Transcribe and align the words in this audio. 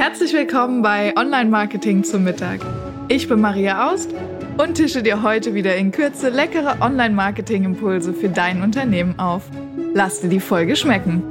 Herzlich 0.00 0.32
willkommen 0.32 0.80
bei 0.80 1.14
Online 1.14 1.50
Marketing 1.50 2.04
zum 2.04 2.24
Mittag. 2.24 2.60
Ich 3.08 3.28
bin 3.28 3.38
Maria 3.38 3.92
Aust 3.92 4.08
und 4.56 4.76
tische 4.76 5.02
dir 5.02 5.22
heute 5.22 5.52
wieder 5.52 5.76
in 5.76 5.92
Kürze 5.92 6.30
leckere 6.30 6.80
Online 6.80 7.14
Marketing 7.14 7.64
Impulse 7.64 8.14
für 8.14 8.30
dein 8.30 8.62
Unternehmen 8.62 9.18
auf. 9.18 9.50
Lass 9.92 10.22
dir 10.22 10.30
die 10.30 10.40
Folge 10.40 10.74
schmecken. 10.74 11.22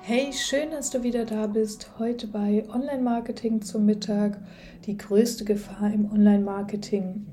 Hey, 0.00 0.32
schön, 0.32 0.72
dass 0.72 0.90
du 0.90 1.04
wieder 1.04 1.24
da 1.24 1.46
bist. 1.46 1.92
Heute 2.00 2.26
bei 2.26 2.64
Online 2.68 3.04
Marketing 3.04 3.62
zum 3.62 3.86
Mittag. 3.86 4.40
Die 4.86 4.96
größte 4.96 5.44
Gefahr 5.44 5.92
im 5.92 6.10
Online 6.10 6.42
Marketing. 6.42 7.28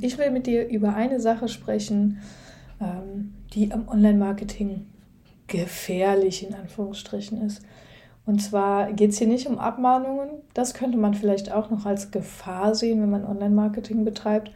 Ich 0.00 0.18
will 0.18 0.32
mit 0.32 0.48
dir 0.48 0.68
über 0.68 0.96
eine 0.96 1.20
Sache 1.20 1.46
sprechen, 1.46 2.18
ähm, 2.80 3.34
die 3.54 3.70
am 3.70 3.86
Online 3.86 4.18
Marketing 4.18 4.89
gefährlich 5.50 6.46
in 6.46 6.54
Anführungsstrichen 6.54 7.42
ist. 7.42 7.62
Und 8.24 8.40
zwar 8.40 8.92
geht 8.92 9.10
es 9.10 9.18
hier 9.18 9.26
nicht 9.26 9.46
um 9.46 9.58
Abmahnungen. 9.58 10.30
Das 10.54 10.72
könnte 10.72 10.96
man 10.96 11.14
vielleicht 11.14 11.52
auch 11.52 11.70
noch 11.70 11.84
als 11.84 12.10
Gefahr 12.10 12.74
sehen, 12.74 13.02
wenn 13.02 13.10
man 13.10 13.26
Online-Marketing 13.26 14.04
betreibt. 14.04 14.52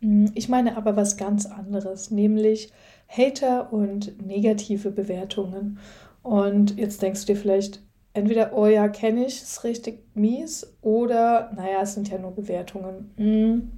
Hm, 0.00 0.30
ich 0.34 0.48
meine 0.48 0.76
aber 0.76 0.96
was 0.96 1.16
ganz 1.16 1.46
anderes, 1.46 2.10
nämlich 2.10 2.72
Hater 3.08 3.72
und 3.72 4.24
negative 4.24 4.90
Bewertungen. 4.90 5.78
Und 6.22 6.76
jetzt 6.76 7.02
denkst 7.02 7.24
du 7.24 7.32
dir 7.32 7.38
vielleicht, 7.38 7.82
entweder, 8.12 8.56
oh 8.56 8.66
ja, 8.66 8.88
kenne 8.88 9.26
ich, 9.26 9.42
ist 9.42 9.64
richtig 9.64 10.04
mies, 10.14 10.74
oder, 10.82 11.50
naja, 11.56 11.80
es 11.82 11.94
sind 11.94 12.08
ja 12.08 12.18
nur 12.18 12.32
Bewertungen. 12.32 13.10
Hm. 13.16 13.72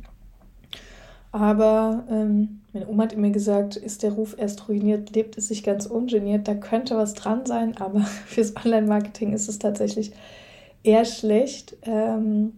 Aber 1.33 2.05
ähm, 2.11 2.63
meine 2.77 2.89
Oma 2.89 3.05
hat 3.05 3.15
immer 3.15 3.31
gesagt, 3.31 3.77
ist 3.77 4.03
der 4.03 4.13
Ruf 4.13 4.37
erst 4.39 4.69
ruiniert, 4.69 5.15
lebt 5.15 5.39
es 5.39 5.49
sich 5.49 5.63
ganz 5.63 5.87
ungeniert. 5.87 6.47
Da 6.47 6.55
könnte 6.55 6.97
was 6.97 7.15
dran 7.15 7.47
sein, 7.47 7.77
aber 7.79 8.01
fürs 8.27 8.55
Online-Marketing 8.55 9.33
ist 9.33 9.49
es 9.49 9.59
tatsächlich 9.59 10.13
eher 10.83 11.07
schlecht. 11.07 11.77
Ähm, 11.83 12.53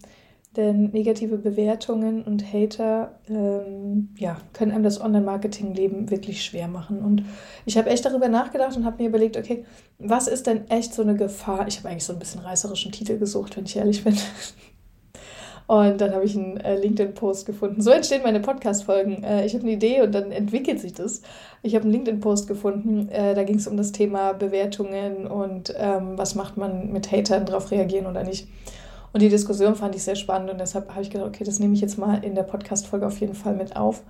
denn 0.56 0.90
negative 0.90 1.38
Bewertungen 1.38 2.24
und 2.24 2.52
Hater 2.52 3.20
ähm, 3.28 4.08
ja, 4.18 4.38
können 4.54 4.72
einem 4.72 4.82
das 4.82 5.00
Online-Marketing-Leben 5.00 6.10
wirklich 6.10 6.44
schwer 6.44 6.66
machen. 6.66 6.98
Und 6.98 7.22
ich 7.64 7.78
habe 7.78 7.90
echt 7.90 8.04
darüber 8.04 8.28
nachgedacht 8.28 8.76
und 8.76 8.84
habe 8.84 9.00
mir 9.00 9.10
überlegt, 9.10 9.36
okay, 9.36 9.64
was 9.98 10.26
ist 10.26 10.48
denn 10.48 10.68
echt 10.68 10.94
so 10.94 11.02
eine 11.02 11.14
Gefahr? 11.14 11.68
Ich 11.68 11.78
habe 11.78 11.90
eigentlich 11.90 12.04
so 12.04 12.12
ein 12.12 12.18
bisschen 12.18 12.40
reißerischen 12.40 12.90
Titel 12.90 13.18
gesucht, 13.18 13.56
wenn 13.56 13.66
ich 13.66 13.76
ehrlich 13.76 14.02
bin. 14.02 14.16
Und 15.68 16.00
dann 16.00 16.14
habe 16.14 16.24
ich 16.24 16.34
einen 16.34 16.56
äh, 16.56 16.76
LinkedIn-Post 16.76 17.44
gefunden. 17.44 17.82
So 17.82 17.90
entstehen 17.90 18.22
meine 18.22 18.40
Podcast-Folgen. 18.40 19.22
Äh, 19.22 19.44
ich 19.44 19.52
habe 19.52 19.64
eine 19.64 19.72
Idee 19.72 20.00
und 20.00 20.14
dann 20.14 20.32
entwickelt 20.32 20.80
sich 20.80 20.94
das. 20.94 21.20
Ich 21.62 21.74
habe 21.74 21.82
einen 21.82 21.92
LinkedIn-Post 21.92 22.48
gefunden. 22.48 23.10
Äh, 23.10 23.34
da 23.34 23.44
ging 23.44 23.56
es 23.56 23.68
um 23.68 23.76
das 23.76 23.92
Thema 23.92 24.32
Bewertungen 24.32 25.26
und 25.26 25.74
ähm, 25.76 26.16
was 26.16 26.34
macht 26.34 26.56
man 26.56 26.90
mit 26.90 27.12
Hatern, 27.12 27.44
darauf 27.44 27.70
reagieren 27.70 28.06
oder 28.06 28.24
nicht. 28.24 28.48
Und 29.12 29.20
die 29.20 29.28
Diskussion 29.28 29.74
fand 29.74 29.94
ich 29.94 30.02
sehr 30.02 30.16
spannend 30.16 30.50
und 30.50 30.58
deshalb 30.58 30.88
habe 30.90 31.02
ich 31.02 31.10
gedacht, 31.10 31.28
okay, 31.28 31.44
das 31.44 31.58
nehme 31.58 31.74
ich 31.74 31.82
jetzt 31.82 31.98
mal 31.98 32.24
in 32.24 32.34
der 32.34 32.44
Podcast-Folge 32.44 33.06
auf 33.06 33.20
jeden 33.20 33.34
Fall 33.34 33.54
mit 33.54 33.76
auf. 33.76 34.02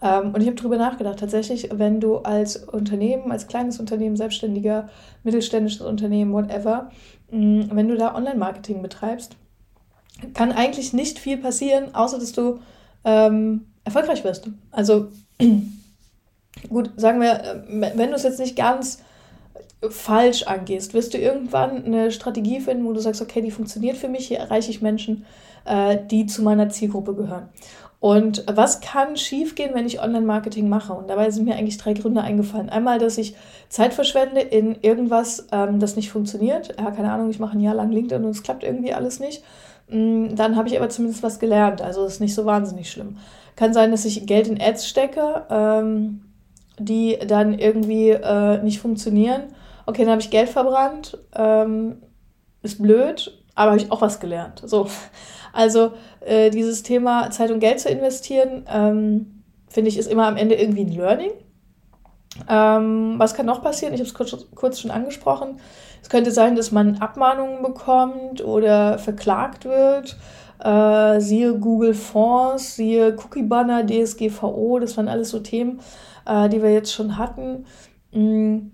Ähm, 0.00 0.32
und 0.32 0.40
ich 0.40 0.46
habe 0.46 0.56
darüber 0.56 0.78
nachgedacht, 0.78 1.18
tatsächlich, 1.18 1.68
wenn 1.74 2.00
du 2.00 2.18
als 2.20 2.56
Unternehmen, 2.56 3.30
als 3.32 3.48
kleines 3.48 3.78
Unternehmen, 3.78 4.16
Selbstständiger, 4.16 4.88
mittelständisches 5.24 5.82
Unternehmen, 5.82 6.32
whatever, 6.32 6.90
mh, 7.30 7.66
wenn 7.72 7.88
du 7.88 7.96
da 7.96 8.14
Online-Marketing 8.14 8.80
betreibst, 8.80 9.36
kann 10.34 10.52
eigentlich 10.52 10.92
nicht 10.92 11.18
viel 11.18 11.38
passieren, 11.38 11.94
außer 11.94 12.18
dass 12.18 12.32
du 12.32 12.60
ähm, 13.04 13.66
erfolgreich 13.84 14.24
wirst. 14.24 14.48
Also 14.70 15.08
gut, 16.68 16.90
sagen 16.96 17.20
wir, 17.20 17.32
äh, 17.32 17.92
wenn 17.96 18.10
du 18.10 18.16
es 18.16 18.22
jetzt 18.22 18.40
nicht 18.40 18.56
ganz 18.56 19.02
falsch 19.88 20.44
angehst, 20.44 20.94
wirst 20.94 21.14
du 21.14 21.18
irgendwann 21.18 21.84
eine 21.84 22.12
Strategie 22.12 22.60
finden, 22.60 22.84
wo 22.84 22.92
du 22.92 23.00
sagst, 23.00 23.20
okay, 23.20 23.40
die 23.40 23.50
funktioniert 23.50 23.96
für 23.96 24.08
mich, 24.08 24.28
hier 24.28 24.38
erreiche 24.38 24.70
ich 24.70 24.80
Menschen, 24.80 25.24
äh, 25.64 25.98
die 26.10 26.26
zu 26.26 26.42
meiner 26.42 26.68
Zielgruppe 26.68 27.14
gehören. 27.14 27.48
Und 27.98 28.44
was 28.52 28.80
kann 28.80 29.16
schiefgehen, 29.16 29.74
wenn 29.74 29.86
ich 29.86 30.02
Online-Marketing 30.02 30.68
mache? 30.68 30.92
Und 30.92 31.08
dabei 31.08 31.30
sind 31.30 31.44
mir 31.44 31.54
eigentlich 31.54 31.78
drei 31.78 31.92
Gründe 31.92 32.20
eingefallen. 32.20 32.68
Einmal, 32.68 32.98
dass 32.98 33.16
ich 33.16 33.36
Zeit 33.68 33.94
verschwende 33.94 34.40
in 34.40 34.76
irgendwas, 34.82 35.46
ähm, 35.52 35.78
das 35.78 35.94
nicht 35.94 36.10
funktioniert. 36.10 36.74
Ja, 36.80 36.90
keine 36.90 37.12
Ahnung, 37.12 37.30
ich 37.30 37.38
mache 37.38 37.56
ein 37.56 37.60
Jahr 37.60 37.76
lang 37.76 37.92
LinkedIn 37.92 38.24
und 38.24 38.30
es 38.30 38.42
klappt 38.42 38.64
irgendwie 38.64 38.92
alles 38.92 39.20
nicht. 39.20 39.44
Mm, 39.92 40.34
dann 40.34 40.56
habe 40.56 40.68
ich 40.68 40.76
aber 40.76 40.88
zumindest 40.88 41.22
was 41.22 41.38
gelernt. 41.38 41.82
Also 41.82 42.04
ist 42.04 42.20
nicht 42.20 42.34
so 42.34 42.44
wahnsinnig 42.46 42.90
schlimm. 42.90 43.18
Kann 43.56 43.74
sein, 43.74 43.90
dass 43.90 44.04
ich 44.04 44.26
Geld 44.26 44.48
in 44.48 44.60
Ads 44.60 44.88
stecke, 44.88 45.44
ähm, 45.50 46.22
die 46.78 47.18
dann 47.26 47.58
irgendwie 47.58 48.10
äh, 48.10 48.62
nicht 48.62 48.80
funktionieren. 48.80 49.42
Okay, 49.86 50.02
dann 50.02 50.12
habe 50.12 50.22
ich 50.22 50.30
Geld 50.30 50.48
verbrannt. 50.48 51.18
Ähm, 51.34 52.02
ist 52.62 52.80
blöd, 52.80 53.38
aber 53.54 53.72
habe 53.72 53.82
ich 53.82 53.92
auch 53.92 54.00
was 54.00 54.20
gelernt. 54.20 54.62
So. 54.64 54.88
Also 55.54 55.92
äh, 56.20 56.48
dieses 56.48 56.82
Thema 56.82 57.30
Zeit 57.30 57.50
und 57.50 57.60
Geld 57.60 57.78
zu 57.78 57.90
investieren, 57.90 58.64
ähm, 58.72 59.42
finde 59.68 59.90
ich, 59.90 59.98
ist 59.98 60.10
immer 60.10 60.26
am 60.26 60.38
Ende 60.38 60.54
irgendwie 60.54 60.80
ein 60.80 60.92
Learning. 60.92 61.30
Ähm, 62.48 63.14
was 63.18 63.34
kann 63.34 63.46
noch 63.46 63.62
passieren? 63.62 63.94
Ich 63.94 64.00
habe 64.00 64.08
es 64.08 64.14
kurz, 64.14 64.46
kurz 64.54 64.80
schon 64.80 64.90
angesprochen. 64.90 65.58
Es 66.02 66.08
könnte 66.08 66.30
sein, 66.30 66.56
dass 66.56 66.72
man 66.72 66.98
Abmahnungen 66.98 67.62
bekommt 67.62 68.44
oder 68.44 68.98
verklagt 68.98 69.64
wird. 69.64 70.16
Äh, 70.58 71.20
siehe 71.20 71.54
Google 71.58 71.94
Fonds, 71.94 72.76
siehe 72.76 73.16
Cookie 73.16 73.42
Banner, 73.42 73.84
DSGVO, 73.84 74.78
das 74.78 74.96
waren 74.96 75.08
alles 75.08 75.30
so 75.30 75.40
Themen, 75.40 75.80
äh, 76.24 76.48
die 76.48 76.62
wir 76.62 76.72
jetzt 76.72 76.92
schon 76.92 77.18
hatten. 77.18 77.66
Mm, 78.12 78.70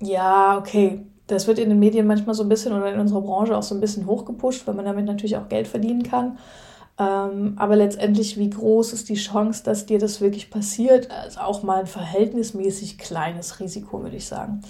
ja, 0.00 0.58
okay. 0.58 1.06
Das 1.28 1.46
wird 1.46 1.60
in 1.60 1.68
den 1.68 1.78
Medien 1.78 2.06
manchmal 2.06 2.34
so 2.34 2.42
ein 2.42 2.48
bisschen 2.48 2.72
oder 2.72 2.92
in 2.92 3.00
unserer 3.00 3.22
Branche 3.22 3.56
auch 3.56 3.62
so 3.62 3.74
ein 3.74 3.80
bisschen 3.80 4.06
hochgepusht, 4.06 4.66
weil 4.66 4.74
man 4.74 4.84
damit 4.84 5.06
natürlich 5.06 5.36
auch 5.36 5.48
Geld 5.48 5.68
verdienen 5.68 6.02
kann. 6.02 6.36
Ähm, 6.98 7.54
aber 7.56 7.76
letztendlich, 7.76 8.38
wie 8.38 8.50
groß 8.50 8.92
ist 8.92 9.08
die 9.08 9.14
Chance, 9.14 9.64
dass 9.64 9.86
dir 9.86 9.98
das 9.98 10.20
wirklich 10.20 10.50
passiert? 10.50 11.10
Also 11.10 11.40
auch 11.40 11.62
mal 11.62 11.80
ein 11.80 11.86
verhältnismäßig 11.86 12.98
kleines 12.98 13.60
Risiko, 13.60 14.02
würde 14.02 14.16
ich 14.16 14.26
sagen. 14.26 14.62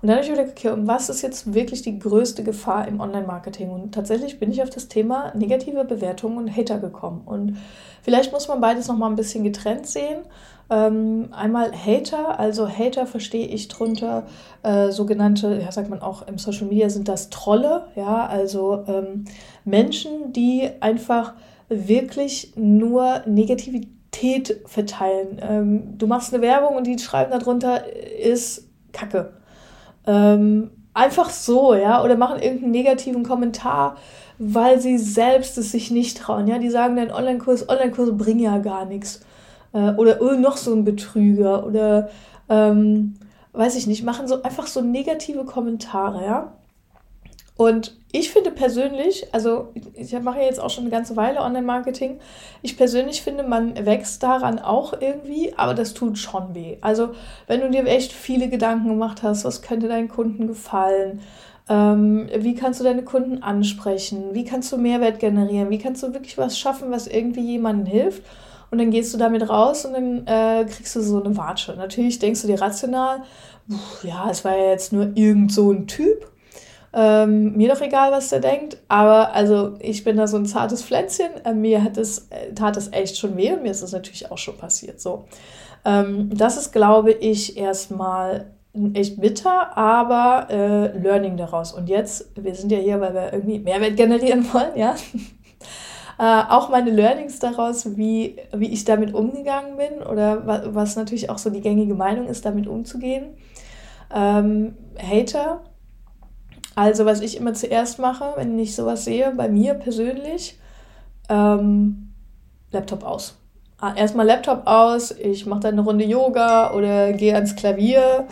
Und 0.00 0.08
dann 0.08 0.16
habe 0.16 0.24
ich 0.24 0.32
überlegt, 0.32 0.56
okay, 0.56 0.70
und 0.70 0.86
was 0.86 1.08
ist 1.08 1.22
jetzt 1.22 1.54
wirklich 1.54 1.82
die 1.82 1.98
größte 1.98 2.44
Gefahr 2.44 2.86
im 2.86 3.00
Online-Marketing? 3.00 3.70
Und 3.70 3.92
tatsächlich 3.92 4.38
bin 4.38 4.50
ich 4.50 4.62
auf 4.62 4.70
das 4.70 4.88
Thema 4.88 5.32
negative 5.34 5.84
Bewertungen 5.84 6.38
und 6.38 6.56
Hater 6.56 6.78
gekommen. 6.78 7.22
Und 7.26 7.56
vielleicht 8.02 8.32
muss 8.32 8.46
man 8.46 8.60
beides 8.60 8.86
nochmal 8.86 9.10
ein 9.10 9.16
bisschen 9.16 9.42
getrennt 9.42 9.86
sehen. 9.86 10.20
Ähm, 10.70 11.30
einmal 11.32 11.72
Hater, 11.72 12.38
also 12.38 12.68
Hater 12.68 13.06
verstehe 13.06 13.46
ich 13.46 13.68
drunter 13.68 14.26
äh, 14.62 14.90
sogenannte, 14.90 15.58
ja, 15.62 15.72
sagt 15.72 15.88
man 15.88 16.02
auch 16.02 16.26
im 16.28 16.36
Social 16.36 16.66
Media 16.66 16.90
sind 16.90 17.08
das 17.08 17.30
Trolle, 17.30 17.86
ja, 17.96 18.26
also 18.26 18.84
ähm, 18.86 19.24
Menschen, 19.64 20.34
die 20.34 20.68
einfach 20.80 21.32
wirklich 21.68 22.52
nur 22.56 23.22
Negativität 23.26 24.60
verteilen. 24.66 25.40
Ähm, 25.40 25.98
du 25.98 26.06
machst 26.06 26.32
eine 26.32 26.42
Werbung 26.42 26.76
und 26.76 26.86
die 26.86 26.98
schreiben 26.98 27.30
darunter, 27.30 27.84
ist 27.92 28.68
Kacke. 28.92 29.32
Ähm, 30.06 30.70
einfach 30.94 31.30
so, 31.30 31.74
ja, 31.74 32.02
oder 32.02 32.16
machen 32.16 32.40
irgendeinen 32.40 32.72
negativen 32.72 33.22
Kommentar, 33.22 33.96
weil 34.38 34.80
sie 34.80 34.98
selbst 34.98 35.58
es 35.58 35.72
sich 35.72 35.90
nicht 35.90 36.18
trauen. 36.18 36.46
Ja, 36.46 36.58
die 36.58 36.70
sagen 36.70 36.96
dann 36.96 37.10
Online-Kurs, 37.10 37.68
Online-Kurse 37.68 38.12
bringen 38.12 38.40
ja 38.40 38.58
gar 38.58 38.84
nichts. 38.84 39.20
Äh, 39.72 39.92
oder 39.92 40.20
oh, 40.20 40.32
noch 40.32 40.56
so 40.56 40.72
ein 40.72 40.84
Betrüger 40.84 41.66
oder 41.66 42.08
ähm, 42.48 43.14
weiß 43.52 43.76
ich 43.76 43.86
nicht, 43.86 44.04
machen 44.04 44.28
so 44.28 44.42
einfach 44.42 44.66
so 44.66 44.80
negative 44.80 45.44
Kommentare, 45.44 46.24
ja. 46.24 46.52
Und 47.56 47.97
ich 48.10 48.30
finde 48.30 48.50
persönlich, 48.50 49.26
also 49.32 49.68
ich 49.94 50.18
mache 50.20 50.40
jetzt 50.40 50.60
auch 50.60 50.70
schon 50.70 50.84
eine 50.84 50.90
ganze 50.90 51.14
Weile 51.16 51.40
Online-Marketing, 51.40 52.18
ich 52.62 52.76
persönlich 52.76 53.20
finde, 53.20 53.42
man 53.42 53.84
wächst 53.84 54.22
daran 54.22 54.58
auch 54.58 54.94
irgendwie, 54.98 55.52
aber 55.56 55.74
das 55.74 55.92
tut 55.92 56.16
schon 56.16 56.54
weh. 56.54 56.78
Also 56.80 57.10
wenn 57.46 57.60
du 57.60 57.70
dir 57.70 57.84
echt 57.86 58.12
viele 58.12 58.48
Gedanken 58.48 58.88
gemacht 58.88 59.22
hast, 59.22 59.44
was 59.44 59.60
könnte 59.60 59.88
deinen 59.88 60.08
Kunden 60.08 60.46
gefallen, 60.46 61.20
ähm, 61.68 62.28
wie 62.34 62.54
kannst 62.54 62.80
du 62.80 62.84
deine 62.84 63.02
Kunden 63.02 63.42
ansprechen, 63.42 64.30
wie 64.32 64.44
kannst 64.44 64.72
du 64.72 64.78
Mehrwert 64.78 65.18
generieren, 65.18 65.68
wie 65.68 65.78
kannst 65.78 66.02
du 66.02 66.14
wirklich 66.14 66.38
was 66.38 66.58
schaffen, 66.58 66.90
was 66.90 67.06
irgendwie 67.06 67.42
jemandem 67.42 67.86
hilft. 67.86 68.22
Und 68.70 68.78
dann 68.78 68.90
gehst 68.90 69.12
du 69.14 69.18
damit 69.18 69.48
raus 69.48 69.84
und 69.86 69.94
dann 69.94 70.26
äh, 70.26 70.64
kriegst 70.66 70.94
du 70.96 71.00
so 71.00 71.22
eine 71.22 71.36
Watsche. 71.36 71.74
Natürlich 71.74 72.18
denkst 72.18 72.42
du 72.42 72.46
dir 72.48 72.60
rational, 72.60 73.22
ja, 74.02 74.28
es 74.30 74.44
war 74.44 74.56
ja 74.56 74.70
jetzt 74.70 74.92
nur 74.92 75.10
irgend 75.14 75.52
so 75.52 75.72
ein 75.72 75.86
Typ 75.86 76.26
ähm, 76.92 77.56
mir 77.56 77.68
doch 77.68 77.80
egal, 77.80 78.12
was 78.12 78.30
der 78.30 78.40
denkt. 78.40 78.78
Aber 78.88 79.34
also 79.34 79.74
ich 79.80 80.04
bin 80.04 80.16
da 80.16 80.26
so 80.26 80.36
ein 80.36 80.46
zartes 80.46 80.82
Pflänzchen. 80.82 81.30
Äh, 81.44 81.52
mir 81.52 81.82
hat 81.82 81.96
es, 81.96 82.28
äh, 82.30 82.54
tat 82.54 82.76
es 82.76 82.92
echt 82.92 83.16
schon 83.18 83.36
weh 83.36 83.52
und 83.52 83.62
mir 83.62 83.70
ist 83.70 83.82
das 83.82 83.92
natürlich 83.92 84.30
auch 84.30 84.38
schon 84.38 84.56
passiert. 84.56 85.00
So. 85.00 85.24
Ähm, 85.84 86.30
das 86.34 86.56
ist, 86.56 86.72
glaube 86.72 87.12
ich, 87.12 87.56
erstmal 87.56 88.52
echt 88.94 89.20
bitter, 89.20 89.76
aber 89.76 90.48
äh, 90.50 90.98
Learning 90.98 91.36
daraus. 91.36 91.72
Und 91.72 91.88
jetzt, 91.88 92.30
wir 92.36 92.54
sind 92.54 92.70
ja 92.70 92.78
hier, 92.78 93.00
weil 93.00 93.14
wir 93.14 93.32
irgendwie 93.32 93.58
Mehrwert 93.58 93.96
generieren 93.96 94.46
wollen, 94.52 94.76
ja. 94.76 94.94
äh, 96.18 96.50
auch 96.50 96.68
meine 96.68 96.90
Learnings 96.90 97.38
daraus, 97.38 97.96
wie, 97.96 98.36
wie 98.52 98.72
ich 98.72 98.84
damit 98.84 99.14
umgegangen 99.14 99.76
bin 99.76 100.06
oder 100.06 100.46
wa 100.46 100.62
was 100.66 100.96
natürlich 100.96 101.30
auch 101.30 101.38
so 101.38 101.50
die 101.50 101.60
gängige 101.60 101.94
Meinung 101.94 102.28
ist, 102.28 102.44
damit 102.44 102.66
umzugehen. 102.66 103.36
Ähm, 104.14 104.74
Hater 104.98 105.62
Also, 106.78 107.06
was 107.06 107.22
ich 107.22 107.36
immer 107.36 107.54
zuerst 107.54 107.98
mache, 107.98 108.34
wenn 108.36 108.56
ich 108.56 108.76
sowas 108.76 109.04
sehe, 109.04 109.32
bei 109.36 109.48
mir 109.48 109.74
persönlich, 109.74 110.60
ähm, 111.28 112.10
Laptop 112.70 113.02
aus. 113.02 113.36
Ah, 113.80 113.94
erstmal 113.96 114.24
Laptop 114.24 114.62
aus, 114.64 115.10
ich 115.10 115.44
mache 115.44 115.58
dann 115.58 115.72
eine 115.72 115.80
Runde 115.80 116.04
Yoga 116.04 116.72
oder 116.74 117.12
gehe 117.14 117.34
ans 117.34 117.56
Klavier, 117.56 118.28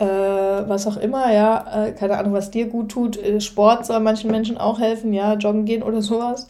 äh, 0.00 0.04
was 0.04 0.86
auch 0.86 0.98
immer, 0.98 1.32
ja. 1.32 1.86
Äh, 1.86 1.92
keine 1.92 2.18
Ahnung, 2.18 2.34
was 2.34 2.50
dir 2.50 2.66
gut 2.66 2.90
tut. 2.90 3.16
Äh, 3.16 3.40
Sport 3.40 3.86
soll 3.86 4.00
manchen 4.00 4.30
Menschen 4.30 4.58
auch 4.58 4.78
helfen, 4.78 5.14
ja, 5.14 5.32
joggen 5.36 5.64
gehen 5.64 5.82
oder 5.82 6.02
sowas. 6.02 6.46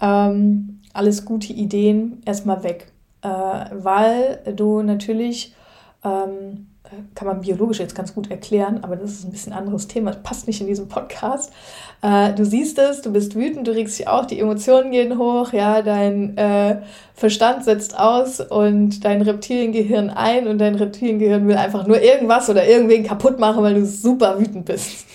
Ähm, 0.00 0.80
alles 0.94 1.26
gute 1.26 1.52
Ideen, 1.52 2.22
erstmal 2.24 2.62
weg. 2.62 2.90
Äh, 3.20 3.28
weil 3.28 4.38
du 4.56 4.80
natürlich 4.80 5.54
ähm, 6.02 6.69
kann 7.14 7.28
man 7.28 7.40
biologisch 7.40 7.78
jetzt 7.78 7.94
ganz 7.94 8.14
gut 8.14 8.30
erklären, 8.30 8.82
aber 8.82 8.96
das 8.96 9.12
ist 9.12 9.24
ein 9.24 9.30
bisschen 9.30 9.52
anderes 9.52 9.86
Thema, 9.86 10.12
passt 10.12 10.46
nicht 10.46 10.60
in 10.60 10.66
diesem 10.66 10.88
Podcast. 10.88 11.52
Äh, 12.02 12.32
du 12.32 12.44
siehst 12.44 12.78
es, 12.78 13.02
du 13.02 13.12
bist 13.12 13.34
wütend, 13.34 13.66
du 13.66 13.72
regst 13.72 13.98
dich 13.98 14.08
auf, 14.08 14.26
die 14.26 14.40
Emotionen 14.40 14.90
gehen 14.90 15.18
hoch, 15.18 15.52
ja, 15.52 15.82
dein 15.82 16.36
äh, 16.36 16.80
Verstand 17.14 17.64
setzt 17.64 17.98
aus 17.98 18.40
und 18.40 19.04
dein 19.04 19.22
Reptiliengehirn 19.22 20.10
ein 20.10 20.48
und 20.48 20.58
dein 20.58 20.74
Reptiliengehirn 20.74 21.46
will 21.46 21.56
einfach 21.56 21.86
nur 21.86 22.00
irgendwas 22.00 22.50
oder 22.50 22.66
irgendwen 22.66 23.04
kaputt 23.04 23.38
machen, 23.38 23.62
weil 23.62 23.74
du 23.74 23.86
super 23.86 24.40
wütend 24.40 24.64
bist. 24.64 25.06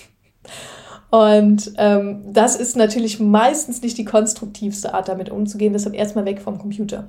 Und 1.12 1.71
ähm, 1.77 2.23
das 2.33 2.57
ist 2.57 2.75
natürlich 2.75 3.19
meistens 3.19 3.81
nicht 3.81 3.97
die 3.97 4.06
konstruktivste 4.06 4.94
Art, 4.94 5.07
damit 5.07 5.29
umzugehen. 5.29 5.71
Deshalb 5.71 5.95
erstmal 5.95 6.25
weg 6.25 6.41
vom 6.41 6.57
Computer. 6.59 7.07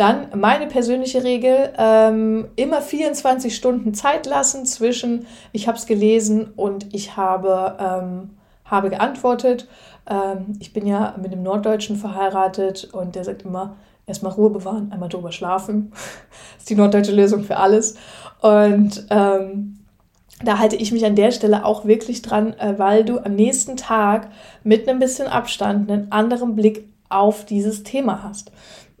Dann 0.00 0.28
meine 0.34 0.66
persönliche 0.66 1.24
Regel, 1.24 1.74
ähm, 1.76 2.48
immer 2.56 2.80
24 2.80 3.54
Stunden 3.54 3.92
Zeit 3.92 4.24
lassen 4.24 4.64
zwischen 4.64 5.26
ich 5.52 5.68
habe 5.68 5.76
es 5.76 5.84
gelesen 5.84 6.54
und 6.56 6.94
ich 6.94 7.18
habe, 7.18 7.76
ähm, 7.78 8.30
habe 8.64 8.88
geantwortet. 8.88 9.68
Ähm, 10.08 10.56
ich 10.58 10.72
bin 10.72 10.86
ja 10.86 11.14
mit 11.20 11.32
einem 11.32 11.42
Norddeutschen 11.42 11.96
verheiratet 11.96 12.88
und 12.94 13.14
der 13.14 13.24
sagt 13.24 13.42
immer, 13.42 13.76
erstmal 14.06 14.32
Ruhe 14.32 14.48
bewahren, 14.48 14.90
einmal 14.90 15.10
drüber 15.10 15.32
schlafen. 15.32 15.90
das 15.90 16.00
ist 16.60 16.70
die 16.70 16.76
norddeutsche 16.76 17.12
Lösung 17.12 17.44
für 17.44 17.58
alles. 17.58 17.96
Und 18.40 19.06
ähm, 19.10 19.80
da 20.42 20.58
halte 20.58 20.76
ich 20.76 20.92
mich 20.92 21.04
an 21.04 21.14
der 21.14 21.30
Stelle 21.30 21.66
auch 21.66 21.84
wirklich 21.84 22.22
dran, 22.22 22.54
äh, 22.54 22.78
weil 22.78 23.04
du 23.04 23.18
am 23.18 23.34
nächsten 23.34 23.76
Tag 23.76 24.30
mit 24.64 24.88
einem 24.88 24.98
bisschen 24.98 25.26
Abstand 25.26 25.90
einen 25.90 26.10
anderen 26.10 26.56
Blick 26.56 26.88
auf 27.10 27.44
dieses 27.44 27.82
Thema 27.82 28.22
hast. 28.22 28.50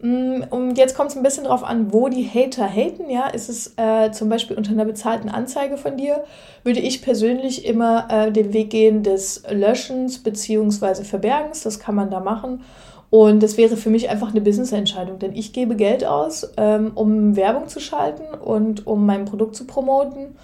Mm, 0.02 0.42
und 0.50 0.78
jetzt 0.78 0.96
kommt 0.96 1.10
es 1.10 1.16
ein 1.16 1.22
bisschen 1.22 1.44
darauf 1.44 1.62
an, 1.62 1.92
wo 1.92 2.08
die 2.08 2.26
Hater 2.26 2.68
haten. 2.68 3.10
Ja, 3.10 3.28
ist 3.28 3.48
es 3.48 3.74
äh, 3.76 4.10
zum 4.12 4.28
Beispiel 4.28 4.56
unter 4.56 4.70
einer 4.70 4.84
bezahlten 4.84 5.28
Anzeige 5.28 5.76
von 5.76 5.96
dir, 5.96 6.24
würde 6.64 6.80
ich 6.80 7.02
persönlich 7.02 7.66
immer 7.66 8.08
äh, 8.10 8.32
den 8.32 8.52
Weg 8.52 8.70
gehen 8.70 9.02
des 9.02 9.42
Löschens 9.50 10.22
bzw. 10.22 11.04
Verbergens. 11.04 11.62
Das 11.62 11.78
kann 11.78 11.94
man 11.94 12.10
da 12.10 12.20
machen. 12.20 12.62
Und 13.10 13.42
das 13.42 13.56
wäre 13.56 13.76
für 13.76 13.90
mich 13.90 14.08
einfach 14.08 14.30
eine 14.30 14.40
Business-Entscheidung, 14.40 15.18
denn 15.18 15.34
ich 15.34 15.52
gebe 15.52 15.74
Geld 15.74 16.04
aus, 16.04 16.52
ähm, 16.56 16.92
um 16.94 17.34
Werbung 17.34 17.66
zu 17.66 17.80
schalten 17.80 18.34
und 18.34 18.86
um 18.86 19.04
mein 19.04 19.24
Produkt 19.24 19.56
zu 19.56 19.66
promoten. 19.66 20.36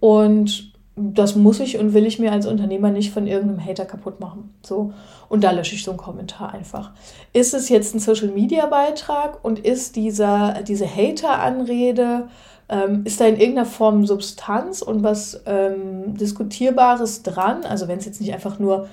Und 0.00 0.72
das 0.96 1.36
muss 1.36 1.60
ich 1.60 1.78
und 1.78 1.92
will 1.92 2.06
ich 2.06 2.18
mir 2.18 2.32
als 2.32 2.46
Unternehmer 2.46 2.90
nicht 2.90 3.12
von 3.12 3.26
irgendeinem 3.26 3.64
Hater 3.64 3.84
kaputt 3.84 4.18
machen. 4.18 4.54
So. 4.64 4.94
Und 5.28 5.44
da 5.44 5.50
lösche 5.50 5.74
ich 5.74 5.84
so 5.84 5.90
einen 5.90 5.98
Kommentar 5.98 6.54
einfach. 6.54 6.92
Ist 7.34 7.52
es 7.52 7.68
jetzt 7.68 7.94
ein 7.94 7.98
Social 7.98 8.28
Media 8.28 8.64
Beitrag 8.66 9.44
und 9.44 9.58
ist 9.58 9.96
dieser, 9.96 10.62
diese 10.66 10.86
Hater-Anrede, 10.86 12.28
ähm, 12.70 13.02
ist 13.04 13.20
da 13.20 13.26
in 13.26 13.36
irgendeiner 13.36 13.66
Form 13.66 14.06
Substanz 14.06 14.80
und 14.80 15.02
was 15.02 15.42
ähm, 15.44 16.16
Diskutierbares 16.16 17.22
dran? 17.22 17.64
Also 17.64 17.88
wenn 17.88 17.98
es 17.98 18.06
jetzt 18.06 18.20
nicht 18.20 18.32
einfach 18.32 18.58
nur 18.58 18.88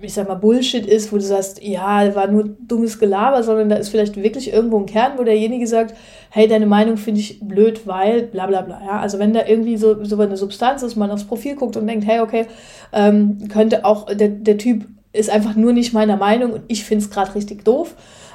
ich 0.00 0.14
sag 0.14 0.28
mal, 0.28 0.34
Bullshit 0.34 0.86
ist, 0.86 1.12
wo 1.12 1.16
du 1.16 1.22
sagst, 1.22 1.62
ja, 1.62 2.14
war 2.14 2.28
nur 2.28 2.44
dummes 2.44 2.98
Gelaber, 2.98 3.42
sondern 3.42 3.68
da 3.68 3.76
ist 3.76 3.88
vielleicht 3.88 4.16
wirklich 4.16 4.52
irgendwo 4.52 4.78
ein 4.78 4.86
Kern, 4.86 5.18
wo 5.18 5.24
derjenige 5.24 5.66
sagt, 5.66 5.96
hey, 6.30 6.46
deine 6.48 6.66
Meinung 6.66 6.96
finde 6.96 7.20
ich 7.20 7.40
blöd, 7.40 7.86
weil 7.86 8.22
bla 8.22 8.46
bla 8.46 8.62
bla. 8.62 8.80
Ja? 8.84 9.00
Also 9.00 9.18
wenn 9.18 9.32
da 9.32 9.46
irgendwie 9.46 9.76
so, 9.76 10.04
so 10.04 10.20
eine 10.20 10.36
Substanz 10.36 10.82
ist, 10.82 10.96
man 10.96 11.10
aufs 11.10 11.24
Profil 11.24 11.56
guckt 11.56 11.76
und 11.76 11.86
denkt, 11.86 12.06
hey, 12.06 12.20
okay, 12.20 12.46
ähm, 12.92 13.48
könnte 13.48 13.84
auch, 13.84 14.06
der, 14.06 14.28
der 14.28 14.58
Typ 14.58 14.86
ist 15.12 15.30
einfach 15.30 15.54
nur 15.54 15.72
nicht 15.72 15.92
meiner 15.92 16.16
Meinung 16.16 16.52
und 16.52 16.62
ich 16.68 16.84
finde 16.84 17.04
es 17.04 17.10
gerade 17.10 17.34
richtig 17.34 17.64
doof. 17.64 17.94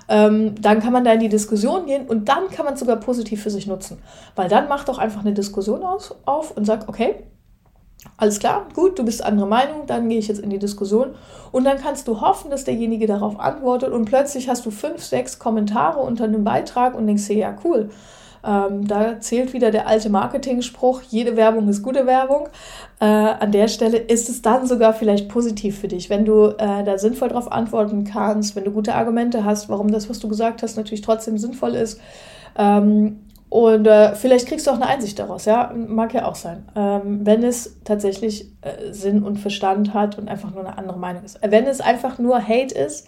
Ähm, 0.09 0.55
dann 0.61 0.81
kann 0.81 0.91
man 0.91 1.05
da 1.05 1.13
in 1.13 1.21
die 1.21 1.29
Diskussion 1.29 1.85
gehen 1.85 2.07
und 2.07 2.27
dann 2.27 2.49
kann 2.49 2.65
man 2.65 2.73
es 2.73 2.81
sogar 2.81 2.97
positiv 2.97 3.41
für 3.41 3.49
sich 3.49 3.67
nutzen. 3.67 3.99
Weil 4.35 4.49
dann 4.49 4.67
macht 4.67 4.89
doch 4.89 4.97
einfach 4.97 5.21
eine 5.21 5.33
Diskussion 5.33 5.81
aus, 5.83 6.15
auf 6.25 6.55
und 6.57 6.65
sagt, 6.65 6.89
okay, 6.89 7.15
alles 8.17 8.39
klar, 8.39 8.67
gut, 8.73 8.99
du 8.99 9.05
bist 9.05 9.23
anderer 9.23 9.47
Meinung, 9.47 9.85
dann 9.87 10.09
gehe 10.09 10.19
ich 10.19 10.27
jetzt 10.27 10.39
in 10.39 10.49
die 10.49 10.59
Diskussion 10.59 11.15
und 11.51 11.63
dann 11.63 11.77
kannst 11.77 12.07
du 12.07 12.21
hoffen, 12.21 12.51
dass 12.51 12.63
derjenige 12.63 13.07
darauf 13.07 13.39
antwortet 13.39 13.91
und 13.91 14.05
plötzlich 14.05 14.49
hast 14.49 14.65
du 14.65 14.71
fünf, 14.71 15.03
sechs 15.03 15.39
Kommentare 15.39 15.99
unter 15.99 16.25
einem 16.25 16.43
Beitrag 16.43 16.95
und 16.95 17.07
denkst 17.07 17.27
dir, 17.27 17.37
ja, 17.37 17.55
cool. 17.63 17.89
Ähm, 18.45 18.85
da 18.87 19.21
zählt 19.21 19.53
wieder 19.53 19.71
der 19.71 19.87
alte 19.87 20.09
Marketing-Spruch, 20.09 21.01
jede 21.09 21.37
Werbung 21.37 21.69
ist 21.69 21.81
gute 21.81 22.05
Werbung. 22.05 22.49
Äh, 22.99 23.05
an 23.05 23.53
der 23.53 23.69
Stelle 23.69 23.97
ist 23.97 24.27
es 24.27 24.41
dann 24.41 24.67
sogar 24.67 24.93
vielleicht 24.93 25.29
positiv 25.29 25.79
für 25.79 25.87
dich, 25.87 26.09
wenn 26.09 26.25
du 26.25 26.47
äh, 26.57 26.83
da 26.83 26.97
sinnvoll 26.97 27.29
darauf 27.29 27.51
antworten 27.51 28.03
kannst, 28.03 28.57
wenn 28.57 28.65
du 28.65 28.71
gute 28.71 28.95
Argumente 28.95 29.45
hast, 29.45 29.69
warum 29.69 29.91
das, 29.91 30.09
was 30.09 30.19
du 30.19 30.27
gesagt 30.27 30.61
hast, 30.61 30.75
natürlich 30.75 31.01
trotzdem 31.01 31.37
sinnvoll 31.37 31.75
ist. 31.75 32.01
Ähm, 32.57 33.21
und 33.53 33.85
äh, 33.85 34.15
vielleicht 34.15 34.47
kriegst 34.47 34.65
du 34.65 34.71
auch 34.71 34.77
eine 34.77 34.87
Einsicht 34.87 35.19
daraus, 35.19 35.45
ja, 35.45 35.71
mag 35.75 36.11
ja 36.15 36.27
auch 36.27 36.33
sein. 36.33 36.65
Ähm, 36.75 37.19
wenn 37.23 37.43
es 37.43 37.77
tatsächlich 37.83 38.47
äh, 38.61 38.91
Sinn 38.91 39.21
und 39.21 39.37
Verstand 39.37 39.93
hat 39.93 40.17
und 40.17 40.27
einfach 40.27 40.49
nur 40.49 40.61
eine 40.61 40.75
andere 40.75 40.97
Meinung 40.97 41.23
ist. 41.23 41.37
Wenn 41.39 41.67
es 41.67 41.79
einfach 41.79 42.17
nur 42.17 42.41
Hate 42.41 42.73
ist, 42.73 43.07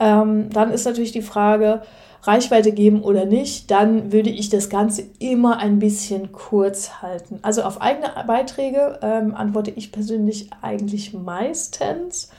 ähm, 0.00 0.50
dann 0.50 0.72
ist 0.72 0.86
natürlich 0.86 1.12
die 1.12 1.22
Frage, 1.22 1.82
Reichweite 2.24 2.72
geben 2.72 3.04
oder 3.04 3.26
nicht, 3.26 3.70
dann 3.70 4.10
würde 4.10 4.30
ich 4.30 4.48
das 4.48 4.70
Ganze 4.70 5.04
immer 5.20 5.58
ein 5.58 5.78
bisschen 5.78 6.32
kurz 6.32 7.00
halten. 7.00 7.38
Also 7.42 7.62
auf 7.62 7.80
eigene 7.80 8.08
Beiträge 8.26 8.98
ähm, 9.02 9.36
antworte 9.36 9.70
ich 9.70 9.92
persönlich 9.92 10.50
eigentlich 10.62 11.14
meistens. 11.14 12.30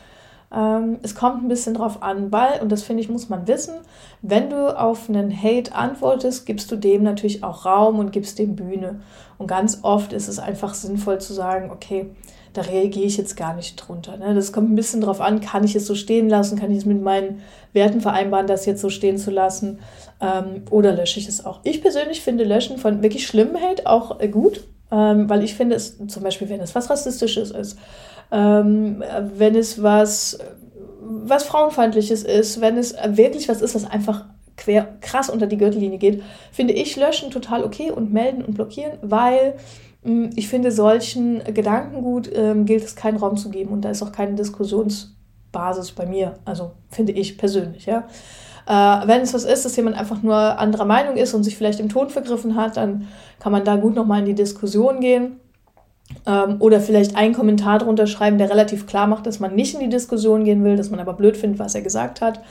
Ähm, 0.53 0.99
es 1.03 1.15
kommt 1.15 1.43
ein 1.43 1.47
bisschen 1.47 1.73
drauf 1.73 2.01
an, 2.01 2.31
weil, 2.31 2.61
und 2.61 2.71
das 2.71 2.83
finde 2.83 3.03
ich, 3.03 3.09
muss 3.09 3.29
man 3.29 3.47
wissen, 3.47 3.75
wenn 4.21 4.49
du 4.49 4.77
auf 4.77 5.09
einen 5.09 5.31
Hate 5.31 5.73
antwortest, 5.75 6.45
gibst 6.45 6.71
du 6.71 6.75
dem 6.75 7.03
natürlich 7.03 7.43
auch 7.43 7.65
Raum 7.65 7.99
und 7.99 8.11
gibst 8.11 8.39
dem 8.39 8.55
Bühne. 8.55 9.01
Und 9.37 9.47
ganz 9.47 9.79
oft 9.83 10.13
ist 10.13 10.27
es 10.27 10.39
einfach 10.39 10.73
sinnvoll 10.73 11.19
zu 11.19 11.33
sagen, 11.33 11.69
okay, 11.71 12.09
da 12.53 12.63
reagiere 12.63 13.05
ich 13.05 13.17
jetzt 13.17 13.37
gar 13.37 13.53
nicht 13.53 13.75
drunter. 13.75 14.17
Ne? 14.17 14.33
Das 14.33 14.51
kommt 14.51 14.71
ein 14.71 14.75
bisschen 14.75 15.01
drauf 15.01 15.21
an, 15.21 15.41
kann 15.41 15.63
ich 15.63 15.75
es 15.75 15.85
so 15.85 15.93
stehen 15.93 16.27
lassen, 16.27 16.57
kann 16.57 16.71
ich 16.71 16.79
es 16.79 16.85
mit 16.85 17.01
meinen 17.01 17.41
Werten 17.73 18.01
vereinbaren, 18.01 18.47
das 18.47 18.65
jetzt 18.65 18.81
so 18.81 18.89
stehen 18.89 19.17
zu 19.17 19.29
lassen, 19.29 19.79
ähm, 20.19 20.63
oder 20.71 20.93
lösche 20.93 21.19
ich 21.19 21.27
es 21.27 21.45
auch. 21.45 21.59
Ich 21.63 21.81
persönlich 21.81 22.21
finde 22.21 22.45
Löschen 22.45 22.77
von 22.77 23.03
wirklich 23.03 23.27
schlimmen 23.27 23.61
Hate 23.61 23.85
auch 23.85 24.19
äh, 24.19 24.27
gut, 24.27 24.63
ähm, 24.91 25.29
weil 25.29 25.43
ich 25.43 25.53
finde 25.53 25.75
es, 25.75 25.97
zum 26.07 26.23
Beispiel, 26.23 26.49
wenn 26.49 26.61
es 26.61 26.73
was 26.73 26.89
Rassistisches 26.89 27.51
ist, 27.51 27.77
ähm, 28.31 29.03
wenn 29.35 29.55
es 29.55 29.81
was, 29.81 30.39
was 31.01 31.43
Frauenfeindliches 31.43 32.23
ist, 32.23 32.61
wenn 32.61 32.77
es 32.77 32.95
wirklich 33.07 33.47
was 33.49 33.61
ist, 33.61 33.75
was 33.75 33.85
einfach 33.85 34.25
quer 34.57 34.97
krass 35.01 35.29
unter 35.29 35.47
die 35.47 35.57
Gürtellinie 35.57 35.99
geht, 35.99 36.23
finde 36.51 36.73
ich 36.73 36.95
löschen 36.95 37.31
total 37.31 37.63
okay 37.63 37.91
und 37.91 38.11
melden 38.11 38.43
und 38.43 38.55
blockieren, 38.55 38.97
weil 39.01 39.55
mh, 40.03 40.11
hm, 40.11 40.29
ich 40.35 40.47
finde, 40.47 40.71
solchen 40.71 41.43
Gedankengut 41.53 42.29
ähm, 42.33 42.65
gilt 42.65 42.83
es 42.83 42.95
keinen 42.95 43.17
Raum 43.17 43.37
zu 43.37 43.49
geben 43.49 43.71
und 43.71 43.81
da 43.81 43.89
ist 43.89 44.01
auch 44.01 44.11
keine 44.11 44.35
Diskussionsbasis 44.35 45.91
bei 45.91 46.05
mir, 46.05 46.39
also 46.43 46.71
finde 46.89 47.13
ich 47.13 47.37
persönlich, 47.37 47.85
ja. 47.85 48.07
Äh, 48.67 49.07
wenn 49.07 49.21
es 49.21 49.33
was 49.33 49.45
ist, 49.45 49.63
dass 49.63 49.77
jemand 49.77 49.97
einfach 49.97 50.21
nur 50.21 50.35
anderer 50.35 50.83
Meinung 50.83 51.15
ist 51.15 51.33
und 51.33 51.43
sich 51.43 51.55
vielleicht 51.55 51.79
im 51.79 51.87
Ton 51.87 52.09
vergriffen 52.09 52.55
hat, 52.55 52.75
dann 52.75 53.07
kann 53.39 53.53
man 53.53 53.63
da 53.63 53.77
gut 53.77 53.95
nochmal 53.95 54.19
in 54.19 54.25
die 54.25 54.35
Diskussion 54.35 54.99
gehen. 54.99 55.39
Ähm, 56.25 56.57
oder 56.59 56.79
vielleicht 56.79 57.15
einen 57.15 57.33
Kommentar 57.33 57.79
drunter 57.79 58.07
schreiben, 58.07 58.37
der 58.37 58.49
relativ 58.49 58.87
klar 58.87 59.07
macht, 59.07 59.25
dass 59.25 59.39
man 59.39 59.55
nicht 59.55 59.73
in 59.73 59.79
die 59.81 59.89
Diskussion 59.89 60.43
gehen 60.43 60.63
will, 60.63 60.77
dass 60.77 60.89
man 60.89 60.99
aber 60.99 61.13
blöd 61.13 61.37
findet, 61.37 61.59
was 61.59 61.75
er 61.75 61.81
gesagt 61.81 62.21
hat. 62.21 62.41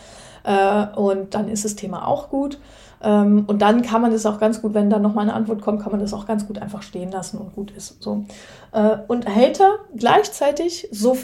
Äh, 0.45 0.87
und 0.99 1.35
dann 1.35 1.49
ist 1.49 1.65
das 1.65 1.77
Thema 1.77 2.07
auch 2.07 2.29
gut. 2.31 2.59
Ähm, 3.03 3.45
und 3.47 3.63
dann 3.63 3.83
kann 3.83 4.01
man 4.01 4.13
das 4.13 4.25
auch 4.27 4.39
ganz 4.39 4.63
gut, 4.63 4.75
wenn 4.75 4.91
dann 4.91 5.03
nochmal 5.03 5.25
eine 5.25 5.35
Antwort 5.35 5.61
kommt, 5.61 5.83
kann 5.83 5.93
man 5.93 6.01
das 6.01 6.15
auch 6.15 6.27
ganz 6.27 6.47
gut 6.47 6.59
einfach 6.59 6.83
stehen 6.83 7.11
lassen 7.11 7.39
und 7.39 7.55
gut 7.55 7.71
ist. 7.71 8.03
So. 8.03 8.25
Äh, 8.73 8.97
und 9.09 9.27
Hater 9.27 9.77
gleichzeitig 9.95 10.89
so 10.91 11.17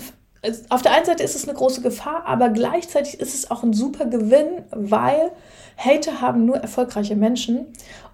auf 0.71 0.83
der 0.83 0.93
einen 0.93 1.05
Seite 1.05 1.23
ist 1.23 1.37
es 1.37 1.49
eine 1.49 1.57
große 1.57 1.83
Gefahr, 1.83 2.25
aber 2.27 2.49
gleichzeitig 2.49 3.21
ist 3.21 3.33
es 3.33 3.51
auch 3.51 3.63
ein 3.63 3.73
super 3.73 4.07
Gewinn, 4.07 4.65
weil 4.73 5.31
Hater 5.77 6.21
haben 6.21 6.45
nur 6.45 6.57
erfolgreiche 6.57 7.17
Menschen. 7.17 7.67